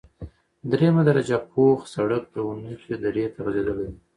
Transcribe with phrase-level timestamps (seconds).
[0.69, 3.89] دریمه درجه پوخ سرک د اونخې درې ته غزیدلی،